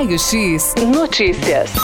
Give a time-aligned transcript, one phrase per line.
[0.00, 1.74] Raio X Notícias.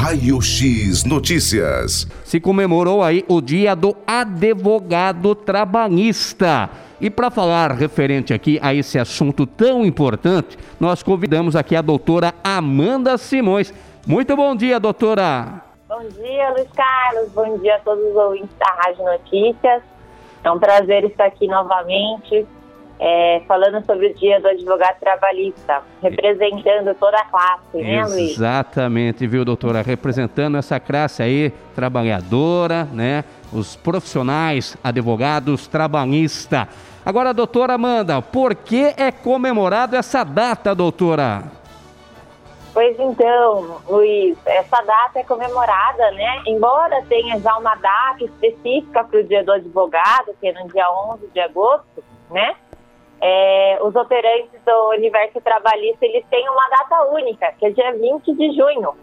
[0.00, 2.06] Raio X Notícias.
[2.24, 6.70] Se comemorou aí o dia do advogado trabalhista.
[6.98, 12.32] E para falar referente aqui a esse assunto tão importante, nós convidamos aqui a doutora
[12.42, 13.74] Amanda Simões.
[14.06, 15.60] Muito bom dia, doutora.
[15.86, 17.30] Bom dia, Luiz Carlos.
[17.34, 19.82] Bom dia a todos os ouvintes da Rádio Notícias.
[20.42, 22.46] É um prazer estar aqui novamente
[22.98, 28.32] é, falando sobre o Dia do Advogado Trabalhista, representando toda a classe, né, Luiz?
[28.32, 29.82] Exatamente, viu, doutora?
[29.82, 33.24] Representando essa classe aí, trabalhadora, né?
[33.52, 36.68] Os profissionais, advogados trabalhista.
[37.04, 41.44] Agora, doutora Amanda, por que é comemorado essa data, doutora?
[42.76, 46.42] Pois então, Luiz, essa data é comemorada, né?
[46.46, 50.86] Embora tenha já uma data específica para o Dia do Advogado, que é no dia
[50.90, 52.54] 11 de agosto, né?
[53.20, 58.34] É, os operantes do universo trabalhista eles têm uma data única, que é dia 20
[58.34, 58.94] de junho.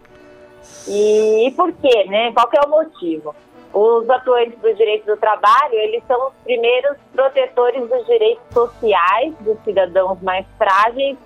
[0.88, 2.32] E, e por quê, né?
[2.32, 3.34] Qual é o motivo?
[3.72, 9.58] Os atuantes do direito do trabalho, eles são os primeiros protetores dos direitos sociais dos
[9.64, 11.18] cidadãos mais frágeis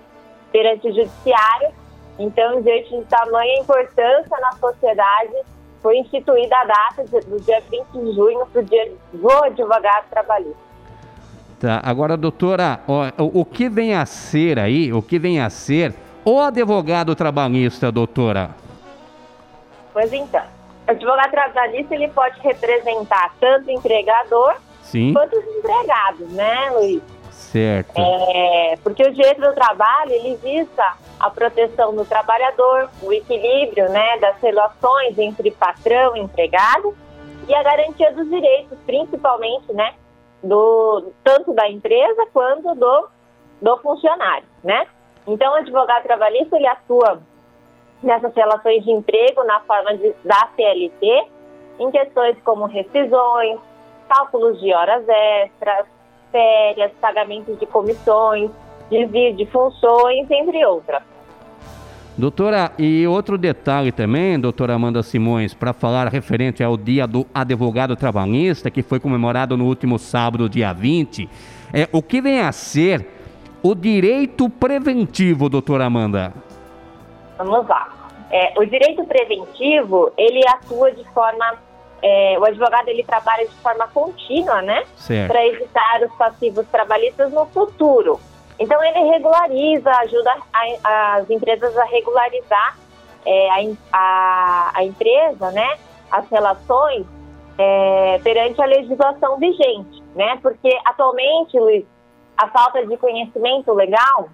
[0.51, 1.69] perante o judiciário.
[2.17, 5.35] Então, diante de tamanha importância na sociedade,
[5.81, 10.68] foi instituída a data do dia 20 de junho para o dia do advogado trabalhista.
[11.59, 15.49] Tá, agora, doutora, ó, o, o que vem a ser aí, o que vem a
[15.49, 15.93] ser
[16.23, 18.51] o advogado trabalhista, doutora?
[19.91, 20.41] Pois então,
[20.87, 25.11] o advogado trabalhista ele pode representar tanto o empregador Sim.
[25.11, 27.01] quanto os empregados, né, Luiz?
[27.29, 27.99] Certo.
[27.99, 34.17] É, porque o direito do trabalho ele visa a proteção do trabalhador, o equilíbrio, né,
[34.19, 36.95] das relações entre patrão e empregado
[37.49, 39.93] e a garantia dos direitos, principalmente, né,
[40.43, 43.07] do tanto da empresa quanto do,
[43.61, 44.87] do funcionário, né?
[45.27, 47.21] Então, o advogado trabalhista ele atua
[48.01, 51.27] nessas relações de emprego na forma de, da CLT,
[51.79, 53.59] em questões como rescisões,
[54.07, 55.85] cálculos de horas extras,
[56.31, 58.49] férias, pagamentos de comissões,
[58.89, 61.03] desvio de funções, entre outras.
[62.19, 67.95] Doutora, e outro detalhe também, doutora Amanda Simões, para falar referente ao Dia do Advogado
[67.95, 71.29] Trabalhista, que foi comemorado no último sábado, dia 20,
[71.73, 73.07] é, o que vem a ser
[73.63, 76.33] o direito preventivo, doutora Amanda?
[77.37, 77.87] Vamos lá.
[78.29, 81.55] É, o direito preventivo, ele atua de forma...
[82.03, 84.83] É, o advogado, ele trabalha de forma contínua, né?
[85.25, 88.19] Para evitar os passivos trabalhistas no futuro.
[88.59, 92.77] Então, ele regulariza, ajuda a, as empresas a regularizar
[93.25, 93.55] é, a,
[93.93, 95.77] a, a, empresa, né,
[96.11, 97.05] as relações
[97.57, 100.37] é, perante a legislação vigente, né?
[100.41, 101.85] Porque atualmente, Luiz,
[102.37, 104.29] a falta de conhecimento legal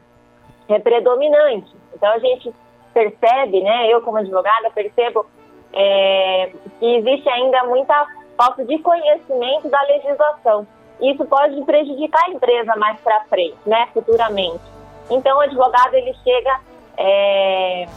[0.69, 1.72] é predominante.
[1.94, 2.53] Então, a gente
[2.94, 5.25] percebe, né, eu como advogada percebo
[5.74, 10.68] é, que existe ainda muita falta de conhecimento da legislação
[11.01, 14.63] isso pode prejudicar a empresa mais para frente, né, futuramente.
[15.09, 16.59] Então, o advogado ele chega
[16.97, 17.88] é,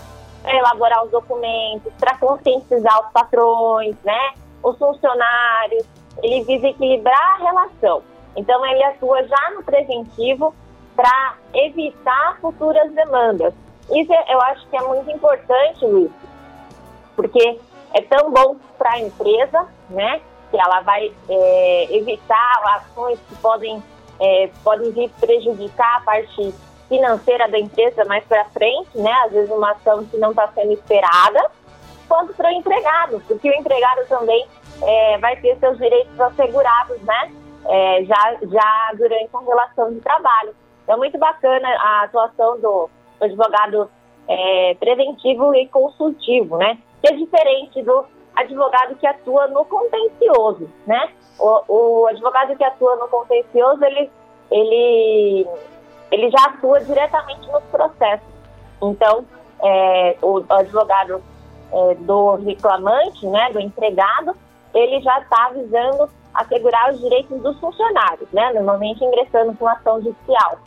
[0.42, 4.32] para elaborar os documentos, para conscientizar os patrões, né,
[4.62, 5.86] os funcionários.
[6.22, 8.02] Ele visa equilibrar a relação.
[8.36, 10.54] Então, ele atua já no preventivo
[10.94, 13.54] para evitar futuras demandas.
[13.90, 16.10] Isso é, eu acho que é muito importante, Luiz,
[17.16, 17.58] porque
[17.94, 20.20] é tão bom para a empresa, né?
[20.50, 23.82] Que ela vai é, evitar ações que podem,
[24.20, 26.54] é, podem vir prejudicar a parte
[26.88, 29.12] financeira da empresa mais para frente, né?
[29.26, 31.50] Às vezes uma ação que não está sendo esperada,
[32.08, 34.46] quanto para o empregado, porque o empregado também
[34.82, 37.32] é, vai ter seus direitos assegurados, né?
[37.66, 40.54] É, já, já durante a relação de trabalho.
[40.84, 42.88] Então, muito bacana a atuação do
[43.20, 43.90] advogado
[44.26, 46.78] é, preventivo e consultivo, né?
[47.02, 48.06] Que é diferente do
[48.40, 51.10] advogado que atua no contencioso, né?
[51.38, 54.10] O, o advogado que atua no contencioso, ele,
[54.50, 55.46] ele,
[56.10, 58.28] ele já atua diretamente nos processos.
[58.82, 59.24] Então,
[59.62, 61.22] é, o advogado
[61.72, 64.36] é, do reclamante, né, do empregado,
[64.74, 70.58] ele já está visando assegurar os direitos dos funcionários, né, normalmente ingressando com ação judicial.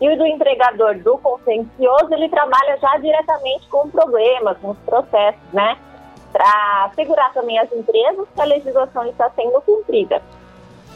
[0.00, 5.40] E o do empregador do contencioso, ele trabalha já diretamente com problemas, com os processos,
[5.52, 5.78] né,
[6.34, 10.20] para segurar também as empresas que a legislação está sendo cumprida.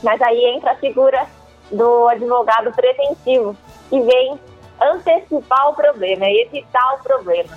[0.02, 1.26] Mas aí entra a figura
[1.70, 3.56] do advogado preventivo,
[3.88, 4.37] que vem
[4.81, 7.56] antecipar o problema, evitar o problema.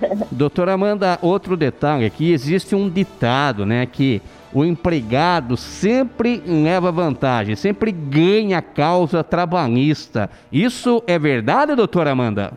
[0.32, 7.54] Doutora Amanda, outro detalhe aqui, existe um ditado, né, que o empregado sempre leva vantagem,
[7.56, 10.30] sempre ganha causa trabalhista.
[10.50, 12.52] Isso é verdade, doutora Amanda?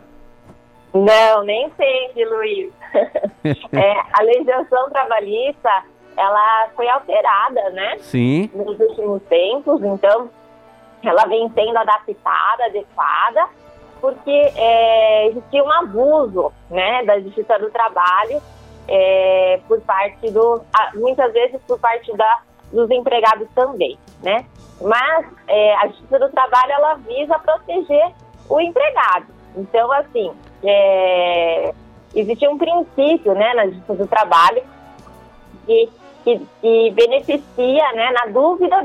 [0.92, 2.72] Não, nem sempre, Luiz.
[3.44, 5.70] é, a legislação trabalhista,
[6.16, 7.98] ela foi alterada, né?
[7.98, 8.50] Sim.
[8.54, 10.30] Nos últimos tempos, então
[11.02, 13.48] ela vem sendo adaptada, adequada,
[14.00, 18.40] porque é, existia um abuso, né, da Justiça do Trabalho
[18.88, 20.62] é, por parte do,
[20.94, 22.40] muitas vezes por parte da,
[22.72, 24.44] dos empregados também, né?
[24.80, 28.12] Mas é, a Justiça do Trabalho ela visa proteger
[28.48, 29.26] o empregado.
[29.56, 30.32] Então, assim,
[30.62, 31.72] é,
[32.14, 34.62] existe um princípio, né, na Justiça do Trabalho
[35.66, 35.88] que,
[36.24, 38.84] que, que beneficia, né, na dúvida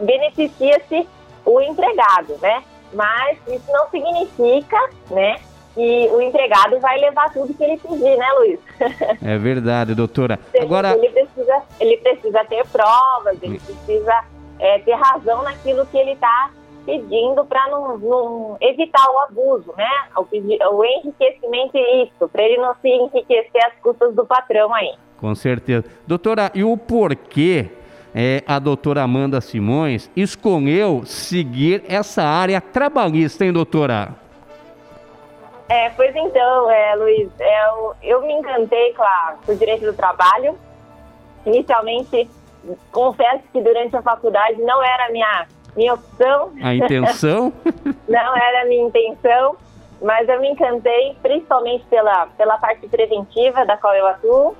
[0.00, 1.06] beneficia-se
[1.44, 2.62] o empregado, né?
[2.92, 4.78] Mas isso não significa,
[5.10, 5.36] né,
[5.74, 8.60] que o empregado vai levar tudo que ele pedir, né, Luiz?
[9.24, 10.38] É verdade, doutora.
[10.60, 14.24] Agora ele precisa, ele precisa ter provas, ele precisa
[14.58, 16.50] é, ter razão naquilo que ele está
[16.84, 19.88] pedindo para não, não, evitar o abuso, né?
[20.16, 24.94] O, o enriquecimento ilícito, para ele não se enriquecer às custas do patrão aí.
[25.18, 25.84] Com certeza.
[26.06, 27.70] Doutora, e o porquê
[28.14, 34.14] é, a doutora Amanda Simões escolheu seguir essa área trabalhista, hein, doutora?
[35.68, 40.58] É, pois então, é, Luiz, é, eu, eu me encantei com o direito do trabalho.
[41.46, 42.28] Inicialmente,
[42.90, 45.46] confesso que durante a faculdade não era a minha,
[45.76, 46.52] minha opção.
[46.62, 47.52] A intenção?
[48.08, 49.56] não era a minha intenção,
[50.00, 54.56] mas eu me encantei principalmente pela, pela parte preventiva da qual eu atuo,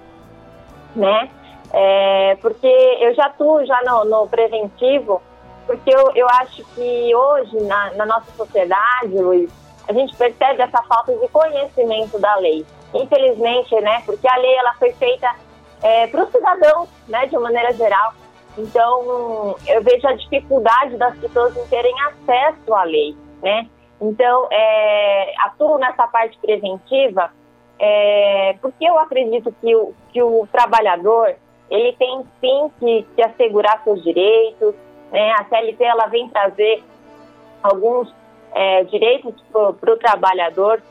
[0.95, 1.31] né?
[1.73, 2.67] É, porque
[3.01, 5.23] eu já atuo já no, no preventivo,
[5.67, 9.51] porque eu, eu acho que hoje, na, na nossa sociedade, Luiz,
[9.89, 12.65] a gente percebe essa falta de conhecimento da lei.
[12.95, 15.35] Infelizmente, né, porque a lei ela foi feita
[15.83, 18.13] é, para o cidadão, né, de uma maneira geral.
[18.57, 23.69] Então, eu vejo a dificuldade das pessoas em terem acesso à lei, né?
[24.01, 27.31] Então, é, atuo nessa parte preventiva
[27.79, 31.35] é, porque eu acredito que o, que o trabalhador
[31.69, 34.75] ele tem sim que, que assegurar seus direitos,
[35.11, 35.33] né?
[35.33, 36.83] A CLT ela vem trazer
[37.63, 38.15] alguns
[38.55, 40.83] é, direitos para o trabalhador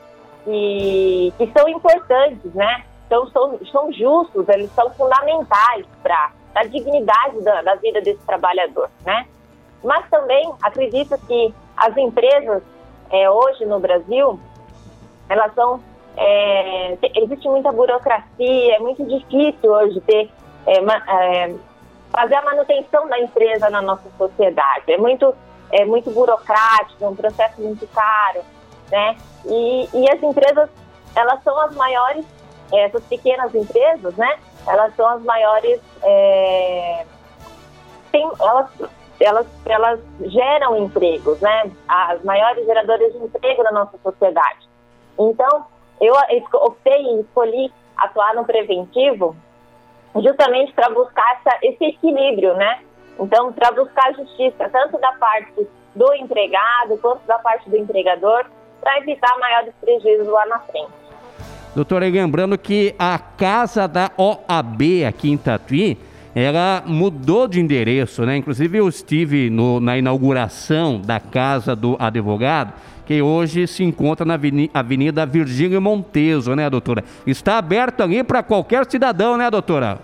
[0.44, 2.84] que, que são importantes, né?
[3.06, 8.90] Então, são, são justos, eles são fundamentais para a dignidade da, da, vida desse trabalhador,
[9.04, 9.26] né?
[9.82, 12.62] Mas também acredito que as empresas
[13.10, 14.38] é, hoje no Brasil,
[15.28, 15.80] elas são
[16.16, 20.30] é, existe muita burocracia, é muito difícil hoje ter
[20.66, 21.54] é, é,
[22.10, 24.92] fazer a manutenção da empresa na nossa sociedade.
[24.92, 25.34] É muito
[25.72, 28.42] é muito burocrático, é um processo muito caro,
[28.90, 29.16] né?
[29.46, 30.68] E, e as empresas,
[31.16, 32.26] elas são as maiores,
[32.70, 34.38] é, essas pequenas empresas, né?
[34.66, 37.04] Elas são as maiores, é,
[38.10, 38.70] tem, elas,
[39.20, 41.70] elas, elas geram empregos, né?
[41.88, 44.68] As maiores geradoras de emprego na nossa sociedade.
[45.18, 45.66] Então,
[46.00, 46.14] eu
[46.54, 49.36] optei e escolhi atuar no preventivo
[50.16, 52.80] justamente para buscar essa, esse equilíbrio, né?
[53.18, 58.46] Então, para buscar justiça, tanto da parte do empregado quanto da parte do empregador,
[58.80, 61.01] para evitar maiores prejuízos lá na frente.
[61.74, 65.96] Doutora, lembrando que a casa da OAB aqui em Tatuí,
[66.34, 68.36] ela mudou de endereço, né?
[68.36, 72.74] Inclusive eu estive no, na inauguração da casa do advogado,
[73.06, 74.38] que hoje se encontra na
[74.74, 77.04] Avenida Virgílio Monteso, né, doutora?
[77.26, 79.98] Está aberto ali para qualquer cidadão, né, doutora?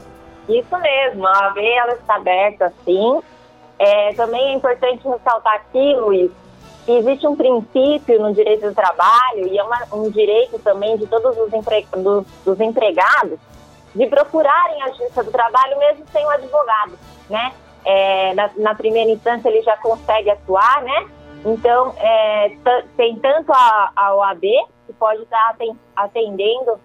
[0.48, 3.20] Isso mesmo, a OAB ela está aberta sim.
[3.78, 6.30] É, também é importante ressaltar aqui, Luiz,
[6.92, 11.36] existe um princípio no direito do trabalho e é uma, um direito também de todos
[11.36, 13.38] os empre, dos, dos, empregados
[13.94, 17.52] de procurarem a justiça do trabalho mesmo sem o advogado, né?
[17.84, 21.08] É, na, na, primeira instância ele já consegue atuar, né?
[21.44, 22.52] Então, é,
[22.96, 24.42] tem tanto a, a OAB,
[24.86, 25.56] que pode estar
[25.96, 26.78] atendendo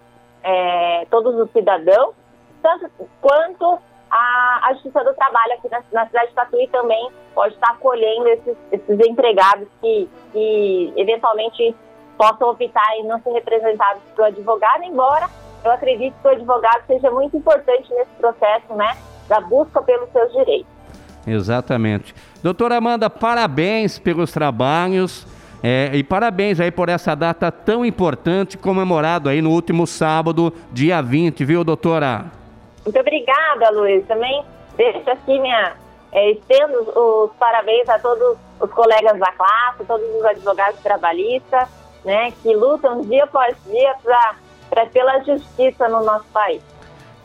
[0.43, 2.13] é, todos os cidadãos,
[2.61, 2.89] tanto
[3.21, 3.79] quanto
[4.13, 8.27] a, a Justiça do Trabalho aqui na, na cidade de Tatuí também pode estar acolhendo
[8.27, 11.75] esses, esses empregados que, que eventualmente
[12.15, 15.27] possam optar em não ser representados pelo advogado, embora
[15.65, 18.95] eu acredito que o advogado seja muito importante nesse processo, né,
[19.27, 20.71] da busca pelos seus direitos.
[21.25, 22.13] Exatamente.
[22.43, 25.25] Doutora Amanda, parabéns pelos trabalhos
[25.63, 31.01] é, e parabéns aí por essa data tão importante, comemorado aí no último sábado, dia
[31.01, 32.42] 20, viu, doutora?
[32.83, 34.05] Muito obrigada, Luiz.
[34.07, 34.43] Também
[34.75, 35.73] deixo aqui minha.
[36.11, 41.67] É, estendo os, parabéns a todos os colegas da classe, todos os advogados trabalhistas,
[42.05, 46.61] né, que lutam dia após dia para pela justiça no nosso país.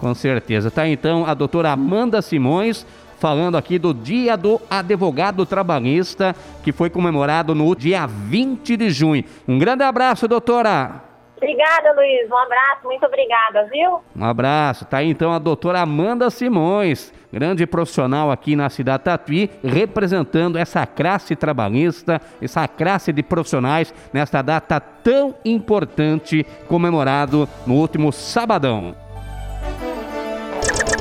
[0.00, 0.70] Com certeza.
[0.70, 2.86] Tá então a doutora Amanda Simões
[3.18, 9.24] falando aqui do Dia do Advogado Trabalhista, que foi comemorado no dia 20 de junho.
[9.46, 11.07] Um grande abraço, doutora.
[11.38, 12.28] Obrigada, Luiz.
[12.28, 14.00] Um abraço, muito obrigada, viu?
[14.14, 14.84] Um abraço.
[14.84, 20.84] Tá aí então a doutora Amanda Simões, grande profissional aqui na cidade Tatuí, representando essa
[20.84, 28.96] classe trabalhista, essa classe de profissionais nesta data tão importante comemorado no último sabadão.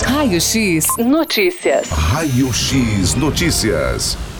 [0.05, 1.89] Raio X Notícias.
[1.89, 4.36] Raio X Notícias.